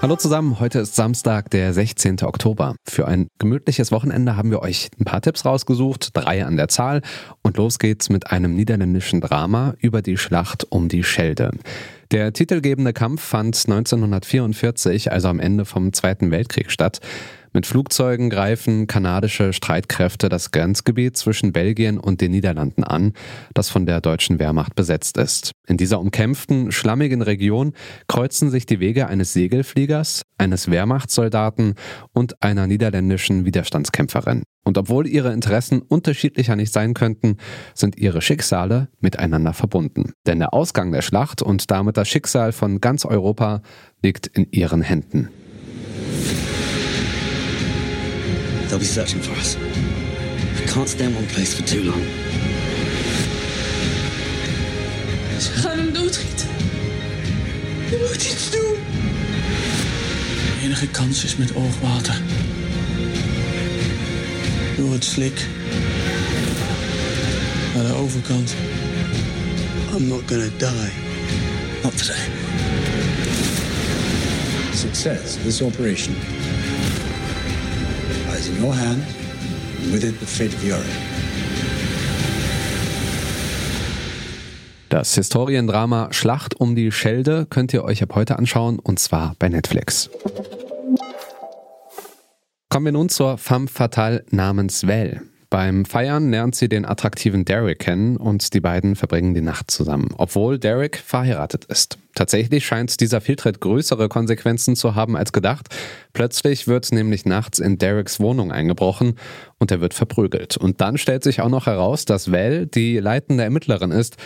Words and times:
Hallo 0.00 0.14
zusammen, 0.14 0.60
heute 0.60 0.78
ist 0.78 0.94
Samstag, 0.94 1.50
der 1.50 1.74
16. 1.74 2.22
Oktober. 2.22 2.76
Für 2.86 3.08
ein 3.08 3.26
gemütliches 3.40 3.90
Wochenende 3.90 4.36
haben 4.36 4.52
wir 4.52 4.62
euch 4.62 4.90
ein 5.00 5.04
paar 5.04 5.20
Tipps 5.20 5.44
rausgesucht, 5.44 6.10
drei 6.16 6.44
an 6.44 6.56
der 6.56 6.68
Zahl. 6.68 7.02
Und 7.42 7.56
los 7.56 7.80
geht's 7.80 8.08
mit 8.08 8.30
einem 8.30 8.54
niederländischen 8.54 9.20
Drama 9.20 9.74
über 9.80 10.00
die 10.00 10.16
Schlacht 10.16 10.68
um 10.70 10.88
die 10.88 11.02
Schelde. 11.02 11.50
Der 12.12 12.32
titelgebende 12.32 12.92
Kampf 12.92 13.22
fand 13.22 13.56
1944, 13.56 15.10
also 15.10 15.26
am 15.26 15.40
Ende 15.40 15.64
vom 15.64 15.92
Zweiten 15.92 16.30
Weltkrieg, 16.30 16.70
statt. 16.70 17.00
Mit 17.52 17.66
Flugzeugen 17.66 18.30
greifen 18.30 18.86
kanadische 18.86 19.52
Streitkräfte 19.52 20.28
das 20.28 20.50
Grenzgebiet 20.50 21.16
zwischen 21.16 21.52
Belgien 21.52 21.98
und 21.98 22.20
den 22.20 22.32
Niederlanden 22.32 22.84
an, 22.84 23.12
das 23.54 23.70
von 23.70 23.86
der 23.86 24.00
deutschen 24.00 24.38
Wehrmacht 24.38 24.74
besetzt 24.74 25.16
ist. 25.16 25.52
In 25.66 25.76
dieser 25.76 26.00
umkämpften, 26.00 26.72
schlammigen 26.72 27.22
Region 27.22 27.72
kreuzen 28.06 28.50
sich 28.50 28.66
die 28.66 28.80
Wege 28.80 29.06
eines 29.06 29.32
Segelfliegers, 29.32 30.22
eines 30.36 30.70
Wehrmachtssoldaten 30.70 31.74
und 32.12 32.42
einer 32.42 32.66
niederländischen 32.66 33.44
Widerstandskämpferin. 33.44 34.42
Und 34.64 34.76
obwohl 34.76 35.06
ihre 35.06 35.32
Interessen 35.32 35.80
unterschiedlicher 35.80 36.54
nicht 36.54 36.74
sein 36.74 36.92
könnten, 36.92 37.38
sind 37.74 37.96
ihre 37.98 38.20
Schicksale 38.20 38.88
miteinander 39.00 39.54
verbunden. 39.54 40.12
Denn 40.26 40.40
der 40.40 40.52
Ausgang 40.52 40.92
der 40.92 41.00
Schlacht 41.00 41.40
und 41.40 41.70
damit 41.70 41.96
das 41.96 42.08
Schicksal 42.08 42.52
von 42.52 42.80
ganz 42.80 43.06
Europa 43.06 43.62
liegt 44.02 44.26
in 44.26 44.46
ihren 44.50 44.82
Händen. 44.82 45.30
They'll 48.68 48.78
be 48.78 48.84
searching 48.84 49.22
for 49.22 49.32
us. 49.32 49.56
We 49.56 50.66
can't 50.66 50.88
stay 50.88 51.06
in 51.06 51.14
one 51.14 51.26
place 51.26 51.54
for 51.54 51.62
too 51.62 51.82
long. 51.84 52.02
Ze 55.40 55.50
gaan 55.52 55.78
hem 55.78 55.92
doodgieten. 55.92 56.48
Je 57.90 58.06
moet 58.08 58.30
iets 58.30 58.50
doen. 58.50 58.74
De 60.58 60.64
enige 60.64 60.88
kans 60.88 61.24
is 61.24 61.36
met 61.36 61.54
oogwater. 61.54 62.20
Door 64.76 64.92
het 64.92 65.04
slik. 65.04 65.46
Naar 67.74 67.86
de 67.86 67.92
overkant. 67.92 68.54
I'm 69.96 70.08
not 70.08 70.22
gonna 70.26 70.48
die. 70.56 70.92
Not 71.82 71.98
today. 71.98 72.26
Success 74.74 75.36
of 75.36 75.42
this 75.42 75.62
operation 75.62 76.14
lies 78.38 78.48
in 78.48 78.62
your 78.62 78.74
hand, 78.74 79.02
and 79.82 79.92
with 79.92 80.04
it 80.04 80.18
the 80.20 80.26
fate 80.26 80.54
of 80.54 80.64
Europe. 80.64 80.84
Das 84.88 85.14
Historiendrama 85.14 86.08
Schlacht 86.12 86.54
um 86.54 86.74
die 86.74 86.90
Schelde 86.90 87.46
könnt 87.50 87.74
ihr 87.74 87.84
euch 87.84 88.02
ab 88.02 88.14
heute 88.14 88.38
anschauen 88.38 88.78
und 88.78 88.98
zwar 88.98 89.34
bei 89.38 89.48
Netflix. 89.48 90.08
Kommen 92.70 92.86
wir 92.86 92.92
nun 92.92 93.08
zur 93.08 93.38
femme 93.38 93.68
fatale 93.68 94.24
namens 94.30 94.86
Val. 94.86 95.22
Beim 95.50 95.86
Feiern 95.86 96.30
lernt 96.30 96.54
sie 96.54 96.68
den 96.68 96.84
attraktiven 96.84 97.46
Derek 97.46 97.78
kennen 97.78 98.18
und 98.18 98.52
die 98.52 98.60
beiden 98.60 98.96
verbringen 98.96 99.32
die 99.32 99.40
Nacht 99.40 99.70
zusammen, 99.70 100.08
obwohl 100.18 100.58
Derek 100.58 100.98
verheiratet 100.98 101.64
ist. 101.64 101.96
Tatsächlich 102.14 102.66
scheint 102.66 103.00
dieser 103.00 103.22
Fehltritt 103.22 103.60
größere 103.60 104.10
Konsequenzen 104.10 104.76
zu 104.76 104.94
haben 104.94 105.16
als 105.16 105.32
gedacht. 105.32 105.68
Plötzlich 106.12 106.68
wird 106.68 106.92
nämlich 106.92 107.24
nachts 107.24 107.60
in 107.60 107.78
Dereks 107.78 108.20
Wohnung 108.20 108.52
eingebrochen 108.52 109.14
und 109.58 109.70
er 109.70 109.80
wird 109.80 109.94
verprügelt. 109.94 110.58
Und 110.58 110.82
dann 110.82 110.98
stellt 110.98 111.24
sich 111.24 111.40
auch 111.40 111.48
noch 111.48 111.64
heraus, 111.64 112.04
dass 112.04 112.30
Val 112.30 112.66
die 112.66 112.98
leitende 112.98 113.44
Ermittlerin 113.44 113.90
ist, 113.90 114.16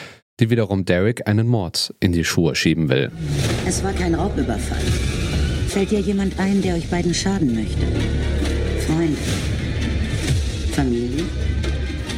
die 0.41 0.51
wiederum 0.51 0.85
Derek 0.85 1.29
einen 1.29 1.47
Mord 1.47 1.95
in 2.01 2.11
die 2.11 2.25
Schuhe 2.25 2.57
schieben 2.57 2.89
will. 2.89 3.13
Es 3.65 3.85
war 3.85 3.93
kein 3.93 4.17
Raubüberfall. 4.17 4.83
Fällt 5.69 5.93
dir 5.93 6.01
jemand 6.01 6.41
ein, 6.41 6.63
der 6.63 6.75
euch 6.75 6.89
beiden 6.91 7.15
schaden 7.15 7.55
möchte? 7.55 7.87
Freunde? 8.87 9.52
Familie? 10.73 11.25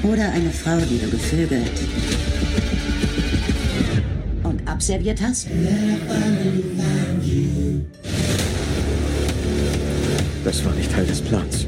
Oder 0.02 0.30
eine 0.30 0.50
Frau, 0.50 0.78
die 0.78 0.98
du 0.98 1.10
gevögelt 1.10 1.70
und 4.42 4.68
abserviert 4.68 5.20
hast? 5.20 5.48
Das 10.44 10.64
war 10.64 10.74
nicht 10.74 10.92
Teil 10.92 11.06
des 11.06 11.20
Plans. 11.20 11.66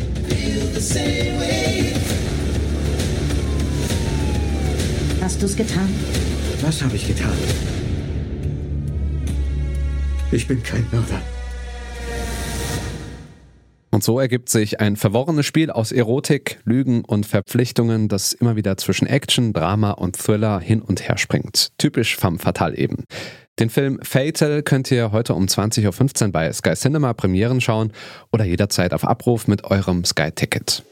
Hast 5.20 5.42
du's 5.42 5.56
getan? 5.56 5.88
Was 6.62 6.82
habe 6.82 6.94
ich 6.94 7.06
getan? 7.06 7.32
Ich 10.30 10.47
bin 10.47 10.62
kein 10.62 10.86
Mörder. 10.92 11.22
Und 13.97 14.05
so 14.05 14.21
ergibt 14.21 14.51
sich 14.51 14.79
ein 14.79 14.97
verworrenes 14.97 15.47
Spiel 15.47 15.71
aus 15.71 15.91
Erotik, 15.91 16.59
Lügen 16.65 17.03
und 17.03 17.25
Verpflichtungen, 17.25 18.09
das 18.09 18.34
immer 18.34 18.55
wieder 18.55 18.77
zwischen 18.77 19.07
Action, 19.07 19.55
Drama 19.55 19.93
und 19.93 20.19
Thriller 20.19 20.61
hin 20.61 20.83
und 20.83 21.09
her 21.09 21.17
springt. 21.17 21.71
Typisch 21.79 22.15
femme 22.15 22.39
fatale 22.39 22.77
eben. 22.77 23.05
Den 23.59 23.71
Film 23.71 23.99
Fatal 24.03 24.62
könnt 24.62 24.91
ihr 24.91 25.12
heute 25.12 25.33
um 25.33 25.47
20.15 25.47 26.27
Uhr 26.27 26.31
bei 26.31 26.53
Sky 26.53 26.75
Cinema 26.75 27.15
Premieren 27.15 27.62
schauen 27.62 27.91
oder 28.33 28.45
jederzeit 28.45 28.93
auf 28.93 29.03
Abruf 29.03 29.49
mit 29.49 29.65
eurem 29.65 30.05
Sky-Ticket. 30.05 30.83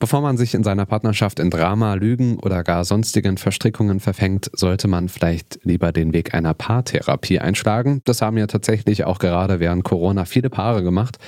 Bevor 0.00 0.22
man 0.22 0.38
sich 0.38 0.54
in 0.54 0.64
seiner 0.64 0.86
Partnerschaft 0.86 1.38
in 1.40 1.50
Drama, 1.50 1.92
Lügen 1.92 2.38
oder 2.38 2.64
gar 2.64 2.86
sonstigen 2.86 3.36
Verstrickungen 3.36 4.00
verfängt, 4.00 4.50
sollte 4.54 4.88
man 4.88 5.10
vielleicht 5.10 5.60
lieber 5.62 5.92
den 5.92 6.14
Weg 6.14 6.32
einer 6.32 6.54
Paartherapie 6.54 7.38
einschlagen. 7.38 8.00
Das 8.06 8.22
haben 8.22 8.38
ja 8.38 8.46
tatsächlich 8.46 9.04
auch 9.04 9.18
gerade 9.18 9.60
während 9.60 9.84
Corona 9.84 10.24
viele 10.24 10.48
Paare 10.48 10.82
gemacht. 10.82 11.18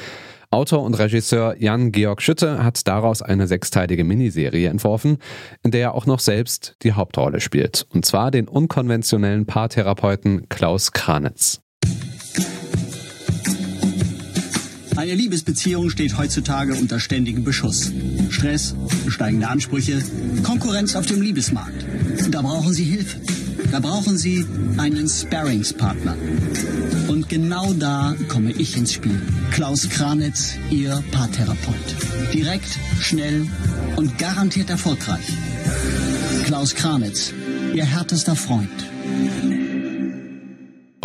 Autor 0.51 0.85
und 0.85 0.99
Regisseur 0.99 1.55
Jan-Georg 1.59 2.23
Schütte 2.23 2.65
hat 2.65 2.89
daraus 2.89 3.21
eine 3.21 3.47
sechsteilige 3.47 4.05
Miniserie 4.05 4.71
entworfen, 4.71 5.19
in 5.63 5.71
der 5.71 5.83
er 5.83 5.95
auch 5.95 6.07
noch 6.07 6.21
selbst 6.21 6.77
die 6.83 6.95
Hauptrolle 6.95 7.43
spielt. 7.43 7.87
Und 7.91 8.07
zwar 8.07 8.31
den 8.31 8.49
unkonventionellen 8.49 9.45
Paartherapeuten 9.45 10.49
Klaus 10.49 10.93
Kranitz. 10.93 11.61
Eine 14.97 15.15
Liebesbeziehung 15.15 15.91
steht 15.91 16.19
heutzutage 16.19 16.75
unter 16.75 17.01
ständigem 17.01 17.45
Beschuss. 17.45 17.91
Stress, 18.31 18.75
steigende 19.09 19.49
Ansprüche, 19.49 20.03
Konkurrenz 20.43 20.95
auf 20.97 21.07
dem 21.07 21.23
Liebesmarkt. 21.23 21.85
Da 22.31 22.43
brauchen 22.43 22.73
Sie 22.73 22.85
Hilfe. 22.85 23.19
Da 23.71 23.81
brauchen 23.81 24.19
Sie 24.19 24.45
einen 24.77 25.09
Sparringspartner. 25.09 26.15
Und 27.09 27.29
genau 27.29 27.73
da 27.73 28.15
komme 28.29 28.53
ich 28.53 28.77
ins 28.77 28.93
Spiel. 28.93 29.21
Klaus 29.51 29.89
Kranitz, 29.89 30.55
Ihr 30.71 31.03
Paartherapeut. 31.11 32.35
Direkt, 32.35 32.79
schnell 33.01 33.47
und 33.97 34.19
garantiert 34.19 34.69
erfolgreich. 34.69 35.25
Klaus 36.45 36.75
Kranitz, 36.75 37.33
Ihr 37.75 37.85
härtester 37.85 38.37
Freund. 38.37 38.71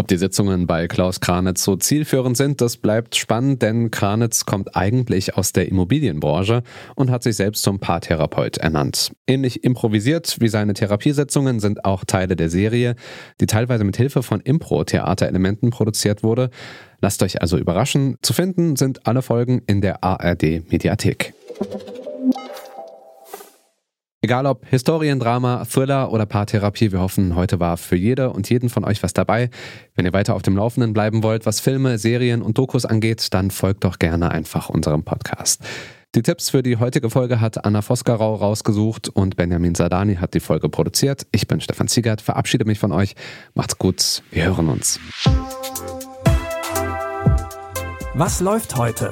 Ob 0.07 0.11
die 0.11 0.17
Sitzungen 0.19 0.67
bei 0.67 0.87
Klaus 0.87 1.19
Kranitz 1.19 1.65
so 1.65 1.75
zielführend 1.75 2.37
sind, 2.37 2.61
das 2.61 2.77
bleibt 2.77 3.17
spannend, 3.17 3.61
denn 3.61 3.91
Kranitz 3.91 4.45
kommt 4.45 4.73
eigentlich 4.73 5.35
aus 5.35 5.51
der 5.51 5.67
Immobilienbranche 5.67 6.63
und 6.95 7.11
hat 7.11 7.23
sich 7.23 7.35
selbst 7.35 7.61
zum 7.63 7.79
Paartherapeut 7.79 8.55
ernannt. 8.55 9.11
Ähnlich 9.27 9.65
improvisiert 9.65 10.37
wie 10.39 10.47
seine 10.47 10.75
Therapiesitzungen 10.75 11.59
sind 11.59 11.83
auch 11.83 12.05
Teile 12.05 12.37
der 12.37 12.49
Serie, 12.49 12.95
die 13.41 13.47
teilweise 13.47 13.83
mit 13.83 13.97
Hilfe 13.97 14.23
von 14.23 14.39
Impro-Theaterelementen 14.39 15.71
produziert 15.71 16.23
wurde. 16.23 16.51
Lasst 17.01 17.21
euch 17.21 17.41
also 17.41 17.57
überraschen. 17.57 18.15
Zu 18.21 18.31
finden 18.31 18.77
sind 18.77 19.07
alle 19.07 19.21
Folgen 19.21 19.61
in 19.67 19.81
der 19.81 20.05
ARD 20.05 20.71
Mediathek. 20.71 21.33
Egal 24.27 24.45
ob 24.45 24.65
Historiendrama, 24.67 25.63
Thriller 25.63 26.11
oder 26.11 26.25
Paartherapie, 26.25 26.91
wir 26.91 26.99
hoffen, 26.99 27.37
heute 27.37 27.61
war 27.61 27.77
für 27.77 27.95
jede 27.95 28.29
und 28.31 28.49
jeden 28.49 28.67
von 28.67 28.83
euch 28.83 29.01
was 29.01 29.13
dabei. 29.13 29.49
Wenn 29.95 30.05
ihr 30.05 30.11
weiter 30.11 30.35
auf 30.35 30.41
dem 30.41 30.57
Laufenden 30.57 30.91
bleiben 30.91 31.23
wollt, 31.23 31.45
was 31.45 31.61
Filme, 31.61 31.97
Serien 31.97 32.41
und 32.41 32.57
Dokus 32.57 32.83
angeht, 32.83 33.33
dann 33.33 33.51
folgt 33.51 33.85
doch 33.85 33.99
gerne 33.99 34.29
einfach 34.29 34.67
unserem 34.67 35.03
Podcast. 35.03 35.63
Die 36.13 36.23
Tipps 36.23 36.49
für 36.49 36.61
die 36.61 36.75
heutige 36.75 37.09
Folge 37.09 37.39
hat 37.39 37.63
Anna 37.63 37.81
Vosgerau 37.81 38.35
rausgesucht 38.35 39.07
und 39.07 39.37
Benjamin 39.37 39.75
Sadani 39.75 40.15
hat 40.15 40.33
die 40.33 40.41
Folge 40.41 40.67
produziert. 40.67 41.25
Ich 41.31 41.47
bin 41.47 41.61
Stefan 41.61 41.87
Ziegert, 41.87 42.19
verabschiede 42.19 42.65
mich 42.65 42.79
von 42.79 42.91
euch. 42.91 43.15
Macht's 43.53 43.77
gut, 43.77 44.23
wir 44.31 44.43
hören 44.43 44.67
uns. 44.67 44.99
Was 48.13 48.41
läuft 48.41 48.75
heute? 48.75 49.11